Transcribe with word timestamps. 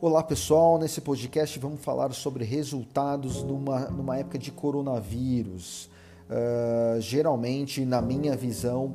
Olá 0.00 0.22
pessoal, 0.22 0.78
nesse 0.78 1.00
podcast 1.00 1.58
vamos 1.58 1.80
falar 1.80 2.12
sobre 2.12 2.44
resultados 2.44 3.42
numa, 3.42 3.80
numa 3.90 4.16
época 4.16 4.38
de 4.38 4.52
coronavírus. 4.52 5.90
Uh, 6.30 7.00
geralmente, 7.00 7.84
na 7.84 8.00
minha 8.00 8.36
visão, 8.36 8.94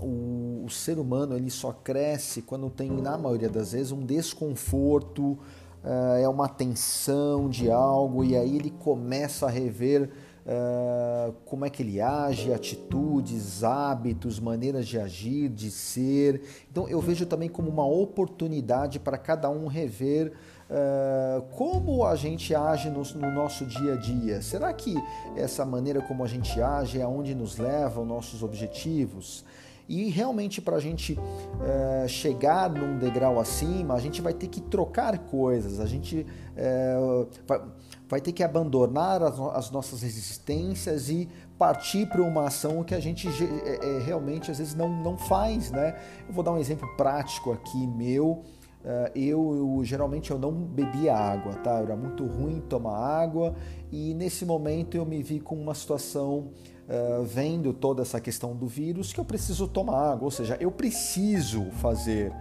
o, 0.00 0.64
o, 0.64 0.70
ser 0.70 0.98
humano 0.98 1.36
ele 1.36 1.52
só 1.52 1.72
cresce 1.72 2.42
quando 2.42 2.68
tem, 2.68 2.90
na 2.90 3.16
maioria 3.16 3.48
das 3.48 3.70
vezes, 3.70 3.92
um 3.92 4.04
desconforto, 4.04 5.38
uh, 5.84 6.16
é 6.20 6.28
uma 6.28 6.48
tensão 6.48 7.48
de 7.48 7.70
algo 7.70 8.24
e 8.24 8.36
aí 8.36 8.56
ele 8.56 8.70
começa 8.70 9.46
a 9.46 9.50
rever 9.50 10.10
uh, 10.48 11.32
como 11.44 11.64
é 11.64 11.70
que 11.70 11.82
ele 11.82 12.00
age, 12.00 12.52
atitudes, 12.52 13.62
hábitos, 13.62 14.40
maneiras 14.40 14.88
de 14.88 14.98
agir, 14.98 15.48
de 15.50 15.70
ser. 15.70 16.42
Então 16.70 16.88
eu 16.88 17.00
vejo 17.00 17.26
também 17.26 17.48
como 17.48 17.68
uma 17.68 17.86
oportunidade 17.86 18.98
para 18.98 19.18
cada 19.18 19.50
um 19.50 19.66
rever 19.66 20.32
Uh, 20.68 21.40
como 21.56 22.04
a 22.04 22.14
gente 22.14 22.54
age 22.54 22.90
no, 22.90 23.02
no, 23.02 23.30
nosso 23.32 23.64
dia 23.64 23.94
a 23.94 23.96
dia? 23.96 24.42
Será 24.42 24.70
que 24.74 24.94
essa 25.34 25.64
maneira 25.64 26.02
como 26.02 26.22
a 26.22 26.26
gente 26.26 26.60
age 26.60 27.00
é 27.00 27.06
onde 27.06 27.34
nos 27.34 27.56
leva 27.56 28.02
os 28.02 28.06
nossos 28.06 28.42
objetivos? 28.42 29.46
E 29.88 30.10
realmente, 30.10 30.60
para 30.60 30.76
a 30.76 30.80
gente 30.80 31.14
uh, 31.14 32.06
chegar 32.08 32.68
num 32.68 32.98
degrau 32.98 33.40
acima, 33.40 33.94
a 33.94 33.98
gente 33.98 34.20
vai 34.20 34.34
ter 34.34 34.48
que 34.48 34.60
trocar 34.60 35.18
coisas, 35.18 35.80
a 35.80 35.86
gente 35.86 36.26
uh, 36.56 37.26
vai, 37.46 37.62
vai, 38.06 38.20
ter 38.20 38.32
que 38.32 38.42
abandonar 38.42 39.22
as, 39.22 39.40
as, 39.40 39.70
nossas 39.70 40.02
resistências 40.02 41.08
e 41.08 41.26
partir 41.58 42.06
para 42.06 42.20
uma 42.20 42.48
ação 42.48 42.84
que 42.84 42.94
a 42.94 43.00
gente 43.00 43.28
é, 43.28 44.02
realmente 44.04 44.50
às 44.50 44.58
vezes 44.58 44.74
não, 44.74 44.90
não 44.90 45.16
faz. 45.16 45.70
Né? 45.70 45.98
Eu 46.28 46.34
vou 46.34 46.44
dar 46.44 46.52
um 46.52 46.58
exemplo 46.58 46.86
prático 46.96 47.50
aqui 47.50 47.86
meu. 47.86 48.44
Uh, 48.84 49.10
eu, 49.18 49.76
eu, 49.78 49.84
geralmente 49.84 50.30
eu 50.30 50.38
não 50.38 50.52
bebia 50.52 51.14
água, 51.14 51.54
tá? 51.54 51.80
Era 51.80 51.96
muito 51.96 52.24
ruim 52.24 52.60
tomar 52.60 52.96
água 52.96 53.54
e 53.90 54.14
nesse 54.14 54.46
momento 54.46 54.96
eu 54.96 55.04
me 55.04 55.20
vi 55.22 55.40
com 55.40 55.56
uma 55.56 55.74
situação 55.74 56.50
uh, 56.88 57.24
vendo 57.24 57.72
toda 57.72 58.02
essa 58.02 58.20
questão 58.20 58.54
do 58.54 58.66
vírus 58.66 59.12
que 59.12 59.18
eu 59.18 59.24
preciso 59.24 59.66
tomar 59.66 60.12
água, 60.12 60.24
ou 60.24 60.30
seja, 60.30 60.56
eu 60.60 60.70
preciso 60.70 61.64
fazer. 61.72 62.32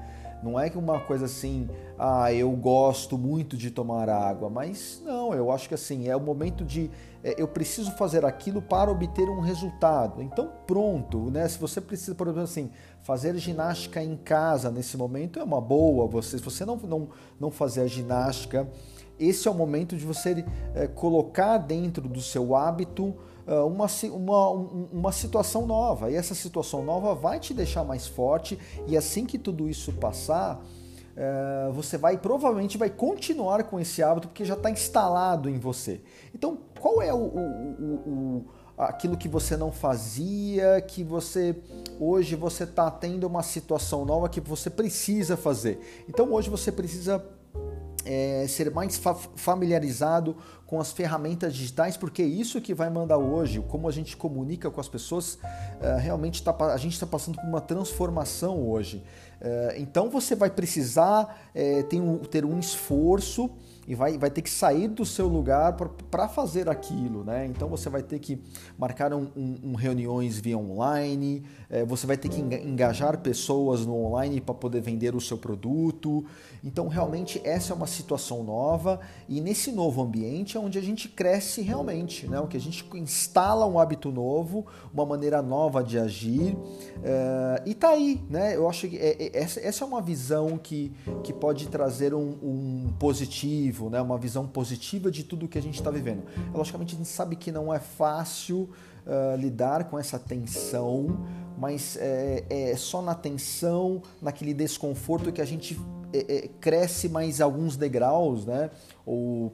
Não 0.43 0.59
é 0.59 0.69
que 0.69 0.77
uma 0.77 0.99
coisa 0.99 1.25
assim, 1.25 1.67
ah, 1.97 2.31
eu 2.31 2.51
gosto 2.51 3.17
muito 3.17 3.57
de 3.57 3.71
tomar 3.71 4.09
água, 4.09 4.49
mas 4.49 5.01
não, 5.03 5.33
eu 5.33 5.51
acho 5.51 5.67
que 5.67 5.73
assim, 5.73 6.07
é 6.07 6.15
o 6.15 6.19
momento 6.19 6.63
de 6.63 6.91
é, 7.23 7.35
eu 7.37 7.47
preciso 7.47 7.91
fazer 7.91 8.23
aquilo 8.23 8.61
para 8.61 8.91
obter 8.91 9.27
um 9.29 9.39
resultado. 9.39 10.21
Então, 10.21 10.49
pronto, 10.65 11.31
né? 11.31 11.47
Se 11.47 11.57
você 11.57 11.81
precisa, 11.81 12.15
por 12.15 12.27
exemplo, 12.27 12.43
assim, 12.43 12.69
fazer 13.01 13.35
ginástica 13.37 14.01
em 14.01 14.15
casa 14.15 14.69
nesse 14.69 14.95
momento 14.95 15.39
é 15.39 15.43
uma 15.43 15.59
boa. 15.59 16.07
Você, 16.07 16.37
se 16.37 16.43
você 16.43 16.63
não, 16.63 16.77
não, 16.77 17.09
não 17.39 17.51
fazer 17.51 17.81
a 17.81 17.87
ginástica, 17.87 18.67
esse 19.19 19.47
é 19.47 19.51
o 19.51 19.53
momento 19.53 19.97
de 19.97 20.05
você 20.05 20.45
é, 20.75 20.87
colocar 20.87 21.57
dentro 21.57 22.07
do 22.07 22.21
seu 22.21 22.55
hábito 22.55 23.15
uma, 23.65 23.87
uma, 24.11 24.49
uma 24.91 25.11
situação 25.11 25.65
nova. 25.65 26.11
E 26.11 26.15
essa 26.15 26.35
situação 26.35 26.83
nova 26.83 27.15
vai 27.15 27.39
te 27.39 27.53
deixar 27.53 27.83
mais 27.83 28.07
forte, 28.07 28.57
e 28.87 28.97
assim 28.97 29.25
que 29.25 29.37
tudo 29.37 29.69
isso 29.69 29.93
passar, 29.93 30.61
Uh, 31.17 31.73
você 31.73 31.97
vai 31.97 32.15
provavelmente 32.15 32.77
vai 32.77 32.91
continuar 32.91 33.63
com 33.63 33.79
esse 33.79 34.03
hábito 34.03 34.27
porque 34.27 34.45
já 34.45 34.53
está 34.53 34.69
instalado 34.69 35.49
em 35.49 35.57
você. 35.57 35.99
Então, 36.31 36.59
qual 36.79 37.01
é 37.01 37.11
o, 37.11 37.17
o, 37.17 37.93
o, 38.05 38.45
aquilo 38.77 39.17
que 39.17 39.27
você 39.27 39.57
não 39.57 39.71
fazia, 39.71 40.79
que 40.81 41.03
você 41.03 41.55
hoje 41.99 42.35
você 42.35 42.65
está 42.65 42.91
tendo 42.91 43.25
uma 43.25 43.41
situação 43.41 44.05
nova 44.05 44.29
que 44.29 44.39
você 44.39 44.69
precisa 44.69 45.35
fazer. 45.35 45.79
Então, 46.07 46.31
hoje 46.31 46.51
você 46.51 46.71
precisa 46.71 47.25
é, 48.05 48.45
ser 48.47 48.69
mais 48.71 48.95
fa 48.97 49.15
familiarizado 49.15 50.37
com 50.67 50.79
as 50.79 50.91
ferramentas 50.91 51.55
digitais, 51.55 51.97
porque 51.97 52.21
é 52.21 52.25
isso 52.25 52.61
que 52.61 52.73
vai 52.73 52.89
mandar 52.89 53.17
hoje, 53.17 53.63
como 53.67 53.87
a 53.87 53.91
gente 53.91 54.15
comunica 54.15 54.69
com 54.69 54.79
as 54.79 54.87
pessoas, 54.87 55.39
é, 55.81 55.97
realmente 55.97 56.43
tá, 56.43 56.53
a 56.73 56.77
gente 56.77 56.93
está 56.93 57.07
passando 57.07 57.37
por 57.37 57.45
uma 57.45 57.61
transformação 57.61 58.61
hoje. 58.69 59.03
É, 59.41 59.75
então 59.79 60.09
você 60.09 60.35
vai 60.35 60.49
precisar 60.49 61.51
ter 61.89 62.01
um, 62.01 62.17
ter 62.17 62.43
um 62.43 62.59
esforço 62.59 63.49
e 63.87 63.95
vai, 63.95 64.17
vai 64.17 64.29
ter 64.29 64.41
que 64.41 64.49
sair 64.49 64.89
do 64.89 65.05
seu 65.05 65.29
lugar 65.29 65.77
para 66.11 66.27
fazer 66.27 66.67
aquilo, 66.67 67.23
né? 67.23 67.45
Então 67.45 67.69
você 67.69 67.89
vai 67.89 68.03
ter 68.03 68.19
que 68.19 68.43
marcar 68.77 69.13
um, 69.13 69.29
um, 69.33 69.59
um 69.63 69.75
reuniões 69.75 70.37
via 70.37 70.57
online, 70.57 71.43
é, 71.69 71.85
você 71.85 72.05
vai 72.05 72.17
ter 72.17 72.27
que 72.27 72.41
engajar 72.41 73.17
pessoas 73.19 73.85
no 73.85 73.95
online 73.95 74.41
para 74.41 74.53
poder 74.53 74.81
vender 74.81 75.15
o 75.15 75.21
seu 75.21 75.37
produto. 75.37 76.25
Então 76.61 76.89
realmente 76.89 77.39
essa 77.45 77.71
é 77.71 77.75
uma 77.75 77.87
situação 77.87 78.43
nova 78.43 78.99
e 79.29 79.39
nesse 79.39 79.71
novo 79.71 80.01
ambiente 80.01 80.56
é 80.57 80.59
onde 80.59 80.77
a 80.77 80.81
gente 80.81 81.07
cresce 81.07 81.61
realmente, 81.61 82.27
né? 82.27 82.39
O 82.39 82.47
que 82.47 82.57
a 82.57 82.59
gente 82.59 82.85
instala 82.95 83.65
um 83.65 83.79
hábito 83.79 84.11
novo, 84.11 84.65
uma 84.93 85.05
maneira 85.05 85.41
nova 85.41 85.83
de 85.83 85.97
agir 85.97 86.57
é, 87.03 87.63
e 87.65 87.73
tá 87.73 87.89
aí, 87.89 88.21
né? 88.29 88.55
Eu 88.55 88.69
acho 88.69 88.87
que 88.87 88.97
é, 88.97 89.15
é, 89.19 89.37
essa, 89.37 89.59
essa 89.59 89.83
é 89.83 89.87
uma 89.87 90.01
visão 90.01 90.57
que, 90.57 90.91
que 91.23 91.31
pode 91.31 91.67
trazer 91.67 92.13
um, 92.13 92.37
um 92.41 92.93
positivo 92.99 93.27
positivo, 93.27 93.89
né? 93.89 94.01
uma 94.01 94.17
visão 94.17 94.47
positiva 94.47 95.11
de 95.11 95.23
tudo 95.23 95.47
que 95.47 95.57
a 95.57 95.61
gente 95.61 95.75
está 95.75 95.91
vivendo. 95.91 96.23
Logicamente, 96.53 96.95
a 96.95 96.97
gente 96.97 97.09
sabe 97.09 97.35
que 97.35 97.51
não 97.51 97.73
é 97.73 97.79
fácil 97.79 98.69
uh, 99.05 99.37
lidar 99.37 99.85
com 99.85 99.97
essa 99.97 100.17
tensão, 100.17 101.25
mas 101.57 101.97
é, 101.99 102.45
é, 102.49 102.75
só 102.75 103.01
na 103.01 103.15
tensão, 103.15 104.01
naquele 104.21 104.53
desconforto 104.53 105.31
que 105.31 105.41
a 105.41 105.45
gente 105.45 105.79
é, 106.13 106.45
é 106.45 106.47
cresce 106.59 107.09
mais 107.09 107.41
alguns 107.41 107.75
degraus, 107.75 108.45
né? 108.45 108.69
ou 109.05 109.53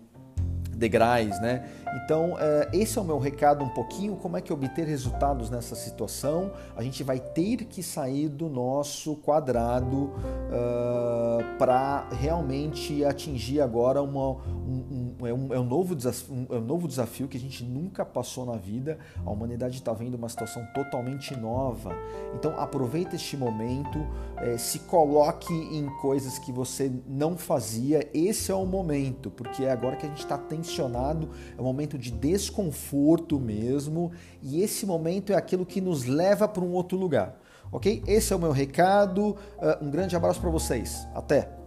degraus, 0.76 1.40
né? 1.40 1.70
Então, 1.96 2.36
é, 2.40 2.70
esse 2.74 2.98
é 2.98 3.02
o 3.02 3.06
meu 3.06 3.20
recado 3.20 3.64
um 3.64 3.70
pouquinho, 3.70 4.16
como 4.16 4.36
é 4.36 4.42
que 4.42 4.52
obter 4.52 4.86
resultados 4.88 5.50
nessa 5.50 5.76
situação. 5.76 6.52
A 6.76 6.82
gente 6.82 7.04
vai 7.04 7.20
ter 7.20 7.66
que 7.66 7.84
sair 7.84 8.28
do 8.28 8.50
nosso 8.50 9.16
quadrado 9.18 10.06
uh, 10.06 11.58
para 11.60 12.08
realmente 12.12 13.06
atingir 13.06 13.62
agora 13.62 14.02
uma, 14.02 14.32
um, 14.32 14.86
um, 14.92 15.03
é 15.28 15.34
um, 15.34 15.54
é 15.54 15.60
um 15.60 15.64
novo 15.64 15.96
desafio, 15.96 16.34
um, 16.34 16.56
é 16.56 16.58
um 16.58 16.66
novo 16.66 16.88
desafio 16.88 17.28
que 17.28 17.38
a 17.38 17.40
gente 17.40 17.64
nunca 17.64 18.04
passou 18.04 18.46
na 18.46 18.58
vida. 18.58 18.98
A 19.26 19.30
humanidade 19.30 19.78
está 19.78 19.94
vendo 19.94 20.16
uma 20.16 20.30
situação 20.30 20.66
totalmente 20.74 21.36
nova. 21.36 21.96
Então, 22.34 22.60
aproveita 22.60 23.16
este 23.16 23.38
momento, 23.38 24.00
é, 24.38 24.58
se 24.58 24.80
coloque 24.80 25.54
em 25.54 25.88
coisas 26.02 26.40
que 26.40 26.52
você 26.52 26.92
não 27.08 27.38
fazia. 27.38 28.10
Esse 28.14 28.52
é 28.52 28.56
o 28.56 28.66
momento, 28.66 29.30
porque 29.30 29.64
é 29.64 29.72
agora 29.72 29.96
que 29.96 30.06
a 30.06 30.10
gente 30.10 30.24
está 30.24 30.38
tensionado, 30.38 31.30
é 31.58 31.62
momento 31.62 31.84
momento 31.84 31.98
de 31.98 32.12
desconforto 32.12 33.40
mesmo, 33.40 34.12
e 34.42 34.62
esse 34.62 34.86
momento 34.86 35.34
é 35.34 35.36
aquilo 35.36 35.66
que 35.66 35.82
nos 35.82 36.06
leva 36.06 36.48
para 36.48 36.64
um 36.64 36.72
outro 36.72 36.98
lugar. 36.98 37.40
Ok? 37.72 38.04
Esse 38.08 38.32
é 38.32 38.36
o 38.36 38.40
meu 38.40 38.52
recado. 38.52 39.32
Uh, 39.58 39.84
um 39.84 39.90
grande 39.90 40.16
abraço 40.16 40.40
para 40.40 40.50
vocês. 40.50 41.08
Até! 41.14 41.63